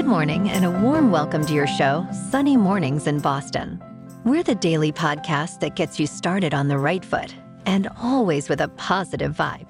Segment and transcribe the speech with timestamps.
[0.00, 3.78] Good morning and a warm welcome to your show, Sunny Mornings in Boston.
[4.24, 7.34] We're the daily podcast that gets you started on the right foot
[7.66, 9.68] and always with a positive vibe.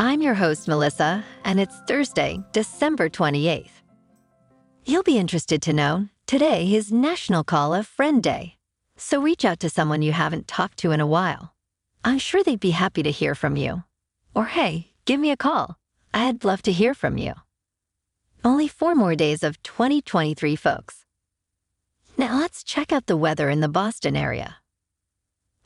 [0.00, 3.70] I'm your host, Melissa, and it's Thursday, December 28th.
[4.84, 8.56] You'll be interested to know today is National Call a Friend Day.
[8.96, 11.54] So reach out to someone you haven't talked to in a while.
[12.02, 13.84] I'm sure they'd be happy to hear from you.
[14.34, 15.76] Or hey, give me a call.
[16.12, 17.34] I'd love to hear from you.
[18.44, 21.04] Only four more days of 2023, folks.
[22.16, 24.56] Now let's check out the weather in the Boston area.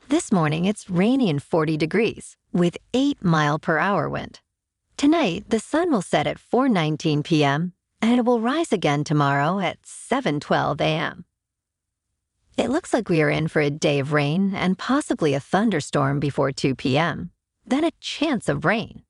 [0.09, 4.39] This morning it's rainy and 40 degrees with 8 mile per hour wind.
[4.97, 7.73] Tonight the sun will set at 4:19 p.m.
[8.01, 11.25] and it will rise again tomorrow at 7:12 a.m.
[12.57, 16.19] It looks like we are in for a day of rain and possibly a thunderstorm
[16.19, 17.31] before 2 p.m.
[17.65, 19.03] Then a chance of rain.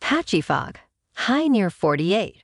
[0.00, 0.78] Patchy fog,
[1.14, 2.42] high near 48.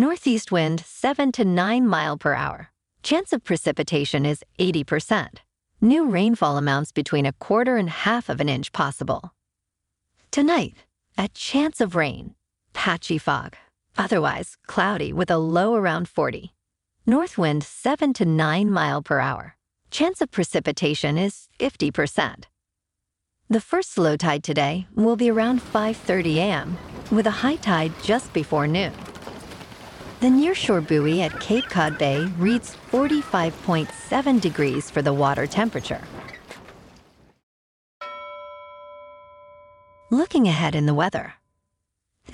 [0.00, 2.72] Northeast wind 7 to 9 mile per hour.
[3.02, 5.40] Chance of precipitation is 80%.
[5.82, 9.34] New rainfall amounts between a quarter and half of an inch possible.
[10.30, 10.72] Tonight,
[11.18, 12.34] a chance of rain.
[12.72, 13.56] Patchy fog.
[13.98, 16.54] Otherwise, cloudy with a low around 40.
[17.04, 19.56] North wind 7 to 9 mile per hour.
[19.90, 22.44] Chance of precipitation is 50%.
[23.50, 26.78] The first low tide today will be around 5:30 a.m.
[27.10, 28.94] with a high tide just before noon.
[30.20, 36.02] The nearshore buoy at Cape Cod Bay reads 45.7 degrees for the water temperature.
[40.10, 41.34] Looking ahead in the weather.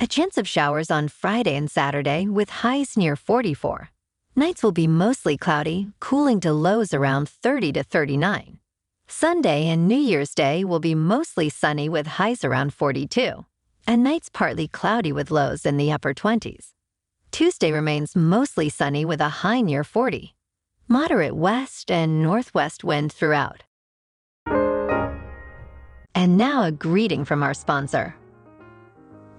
[0.00, 3.90] A chance of showers on Friday and Saturday with highs near 44.
[4.34, 8.58] Nights will be mostly cloudy, cooling to lows around 30 to 39.
[9.06, 13.44] Sunday and New Year's Day will be mostly sunny with highs around 42,
[13.86, 16.75] and nights partly cloudy with lows in the upper 20s.
[17.36, 20.34] Tuesday remains mostly sunny with a high near 40.
[20.88, 23.62] Moderate west and northwest wind throughout.
[26.14, 28.14] And now a greeting from our sponsor.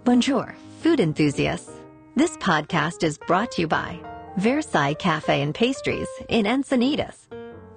[0.03, 1.71] Bonjour, food enthusiasts.
[2.15, 3.99] This podcast is brought to you by
[4.37, 7.25] Versailles Cafe and Pastries in Encinitas.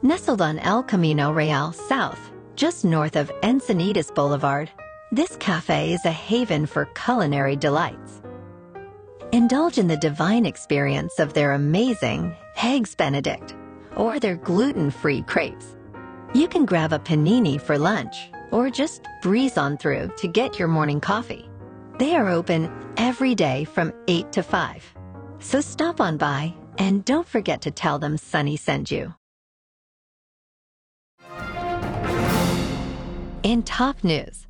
[0.03, 4.69] Nestled on El Camino Real South, just north of Encinitas Boulevard,
[5.13, 8.21] this cafe is a haven for culinary delights.
[9.33, 13.55] Indulge in the divine experience of their amazing Eggs Benedict
[13.95, 15.77] or their gluten free crepes.
[16.35, 20.67] You can grab a panini for lunch or just breeze on through to get your
[20.67, 21.49] morning coffee.
[21.99, 24.95] They are open every day from 8 to 5.
[25.39, 29.15] So stop on by and don't forget to tell them Sunny sent you.
[33.45, 34.49] In top news,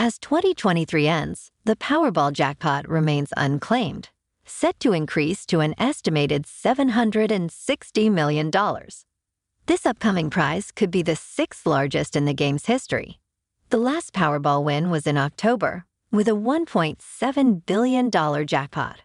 [0.00, 4.08] as 2023 ends, the Powerball jackpot remains unclaimed,
[4.46, 8.50] set to increase to an estimated $760 million.
[9.66, 13.20] This upcoming prize could be the sixth largest in the game's history.
[13.68, 18.10] The last Powerball win was in October, with a $1.7 billion
[18.46, 19.02] jackpot.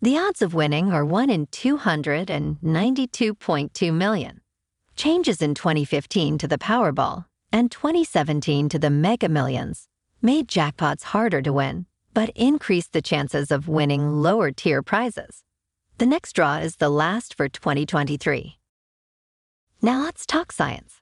[0.00, 4.40] The odds of winning are 1 in 292.2 million.
[4.94, 9.88] Changes in 2015 to the Powerball and 2017 to the Mega Millions
[10.20, 15.44] made jackpots harder to win, but increased the chances of winning lower tier prizes.
[15.98, 18.58] The next draw is the last for 2023.
[19.80, 21.00] Now let's talk science.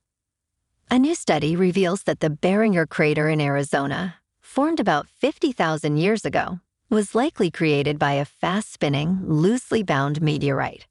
[0.91, 6.60] A new study reveals that the Barringer crater in Arizona, formed about 50,000 years ago,
[6.88, 10.87] was likely created by a fast spinning, loosely bound meteorite.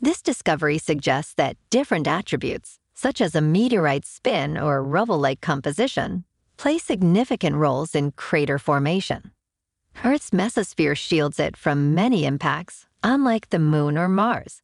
[0.00, 6.24] This discovery suggests that different attributes, such as a meteorite's spin or rubble like composition,
[6.60, 9.30] play significant roles in crater formation.
[10.04, 14.60] Earth's mesosphere shields it from many impacts, unlike the Moon or Mars.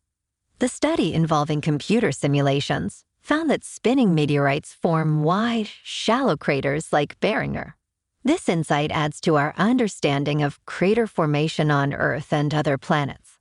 [0.58, 7.76] The study involving computer simulations found that spinning meteorites form wide, shallow craters like Barringer.
[8.22, 13.38] This insight adds to our understanding of crater formation on Earth and other planets.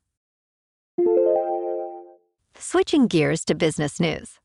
[2.58, 4.40] Switching gears to business news.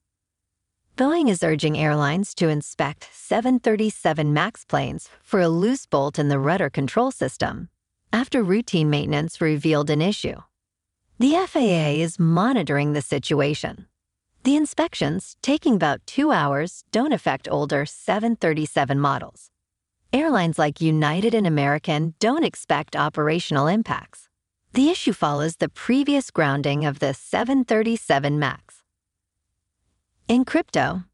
[0.97, 6.39] Boeing is urging airlines to inspect 737 MAX planes for a loose bolt in the
[6.39, 7.69] rudder control system
[8.13, 10.37] after routine maintenance revealed an issue.
[11.19, 13.87] The FAA is monitoring the situation.
[14.43, 19.51] The inspections, taking about two hours, don't affect older 737 models.
[20.13, 24.29] Airlines like United and American don't expect operational impacts.
[24.73, 28.80] The issue follows the previous grounding of the 737 MAX.
[30.31, 31.05] In crypto,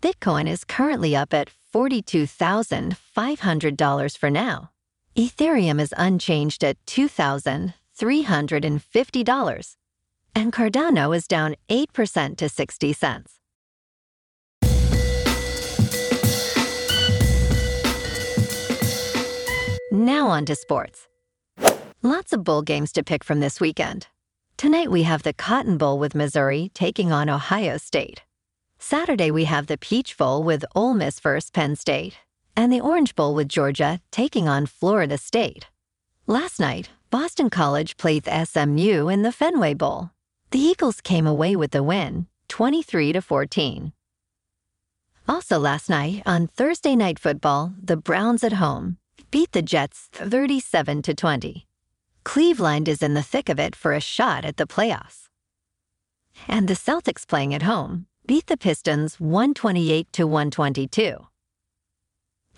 [0.00, 4.70] Bitcoin is currently up at $42,500 for now.
[5.14, 9.76] Ethereum is unchanged at $2,000 $350.
[10.34, 13.34] And Cardano is down 8% to 60 cents.
[19.92, 21.06] Now on to sports.
[22.02, 24.06] Lots of bowl games to pick from this weekend.
[24.56, 28.22] Tonight we have the Cotton Bowl with Missouri taking on Ohio State.
[28.86, 32.18] Saturday we have the Peach Bowl with Ole Miss versus Penn State,
[32.54, 35.68] and the Orange Bowl with Georgia taking on Florida State.
[36.26, 40.10] Last night, Boston College played SMU in the Fenway Bowl.
[40.50, 43.94] The Eagles came away with the win, 23 to 14.
[45.26, 48.98] Also last night on Thursday Night Football, the Browns at home
[49.30, 51.66] beat the Jets 37 to 20.
[52.22, 55.30] Cleveland is in the thick of it for a shot at the playoffs.
[56.46, 61.26] And the Celtics playing at home beat the Pistons 128 to 122.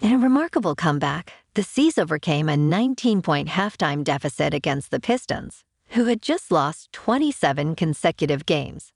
[0.01, 5.65] In a remarkable comeback, the C's overcame a 19 point halftime deficit against the Pistons,
[5.89, 8.93] who had just lost 27 consecutive games.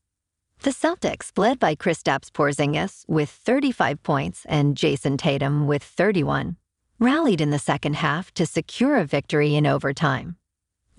[0.61, 6.57] The Celtics, led by Kristaps Porzingis with 35 points and Jayson Tatum with 31,
[7.01, 10.37] rallied in the second half to secure a victory in overtime.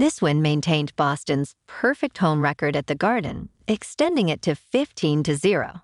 [0.01, 5.36] This win maintained Boston's perfect home record at the Garden, extending it to 15 to
[5.36, 5.83] 0.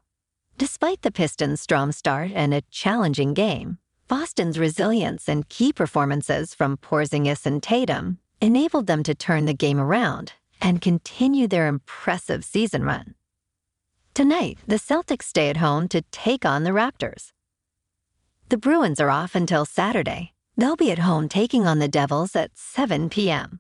[0.57, 3.77] Despite the Pistons' strong start and a challenging game,
[4.07, 9.79] Boston's resilience and key performances from Porzingis and Tatum enabled them to turn the game
[9.79, 13.13] around and continue their impressive season run.
[14.15, 17.33] Tonight, the Celtics stay at home to take on the Raptors.
[18.49, 20.33] The Bruins are off until Saturday.
[20.57, 23.59] They'll be at home taking on the Devils at 7 p.m.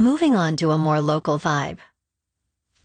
[0.00, 1.76] Moving on to a more local vibe.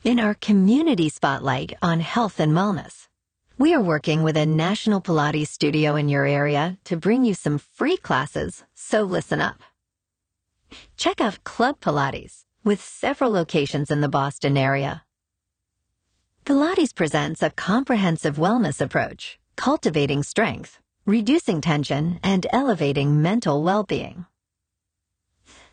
[0.04, 3.08] In our community spotlight on health and wellness,
[3.58, 7.58] we are working with a national Pilates studio in your area to bring you some
[7.58, 9.64] free classes, so listen up.
[10.98, 15.06] Check out Club Pilates with several locations in the Boston area.
[16.46, 24.26] Pilates presents a comprehensive wellness approach, cultivating strength, reducing tension, and elevating mental well-being.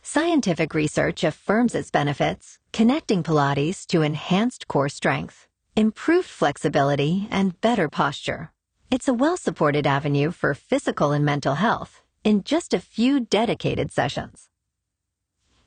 [0.05, 5.47] Scientific research affirms its benefits, connecting Pilates to enhanced core strength,
[5.77, 8.51] improved flexibility, and better posture.
[8.91, 14.49] It's a well-supported avenue for physical and mental health in just a few dedicated sessions.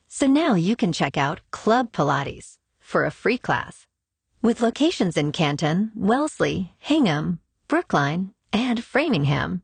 [0.06, 3.86] So now you can check out Club Pilates for a free class
[4.42, 9.62] with locations in Canton, Wellesley, Hingham, Brookline, and Framingham.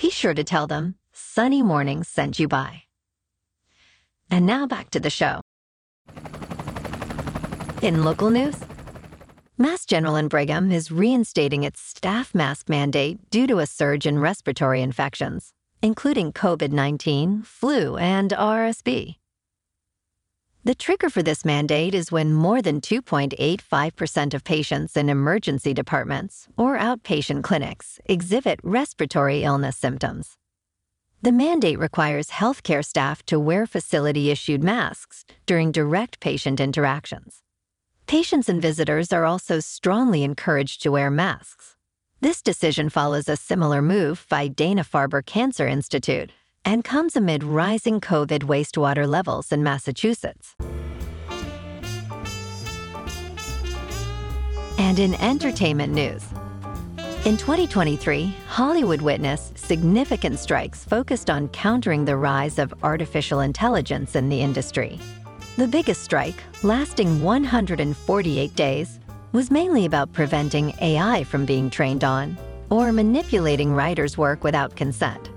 [0.00, 2.83] Be sure to tell them Sunny Mornings sent you by.
[4.30, 5.40] And now back to the show.
[7.82, 8.56] In local news,
[9.56, 14.18] Mass General in Brigham is reinstating its staff mask mandate due to a surge in
[14.18, 19.16] respiratory infections, including COVID 19, flu, and RSV.
[20.64, 26.48] The trigger for this mandate is when more than 2.85% of patients in emergency departments
[26.56, 30.38] or outpatient clinics exhibit respiratory illness symptoms.
[31.24, 37.40] The mandate requires healthcare staff to wear facility issued masks during direct patient interactions.
[38.06, 41.76] Patients and visitors are also strongly encouraged to wear masks.
[42.20, 46.30] This decision follows a similar move by Dana Farber Cancer Institute
[46.62, 50.54] and comes amid rising COVID wastewater levels in Massachusetts.
[54.76, 56.22] And in entertainment news,
[57.24, 64.28] in 2023, Hollywood witnessed significant strikes focused on countering the rise of artificial intelligence in
[64.28, 64.98] the industry.
[65.56, 69.00] The biggest strike, lasting 148 days,
[69.32, 72.36] was mainly about preventing AI from being trained on
[72.68, 75.30] or manipulating writers' work without consent.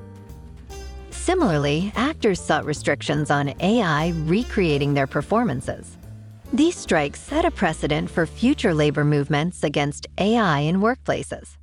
[1.12, 5.98] Similarly, actors sought restrictions on AI recreating their performances.
[6.51, 11.56] These strikes set a precedent for future labor movements against AI in workplaces.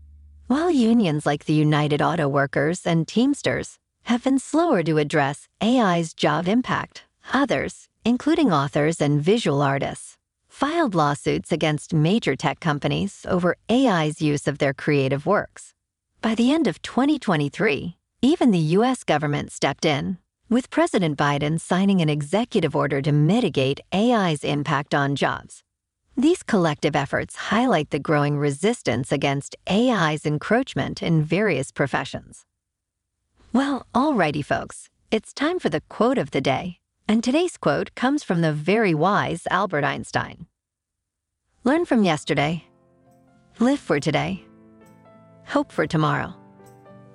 [0.46, 6.12] While unions like the United Auto Workers and Teamsters have been slower to address AI's
[6.12, 13.56] job impact, others, including authors and visual artists, filed lawsuits against major tech companies over
[13.70, 15.72] AI's use of their creative works.
[16.20, 19.02] By the end of 2023, even the U.S.
[19.02, 20.18] government stepped in,
[20.50, 25.62] with President Biden signing an executive order to mitigate AI's impact on jobs.
[26.16, 32.44] These collective efforts highlight the growing resistance against AI's encroachment in various professions.
[33.52, 36.78] Well, alrighty, folks, it's time for the quote of the day.
[37.08, 40.46] And today's quote comes from the very wise Albert Einstein
[41.64, 42.64] Learn from yesterday,
[43.58, 44.44] live for today,
[45.46, 46.34] hope for tomorrow.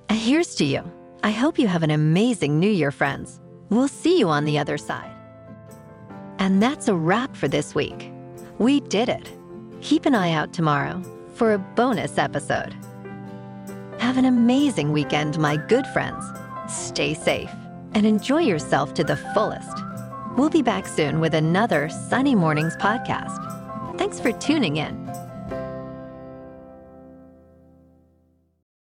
[0.09, 0.83] And here's to you.
[1.23, 3.39] I hope you have an amazing New Year, friends.
[3.69, 5.11] We'll see you on the other side.
[6.39, 8.11] And that's a wrap for this week.
[8.59, 9.31] We did it.
[9.79, 11.01] Keep an eye out tomorrow
[11.33, 12.75] for a bonus episode.
[13.99, 16.25] Have an amazing weekend, my good friends.
[16.67, 17.49] Stay safe
[17.93, 19.77] and enjoy yourself to the fullest.
[20.35, 23.97] We'll be back soon with another Sunny Mornings podcast.
[23.97, 25.09] Thanks for tuning in.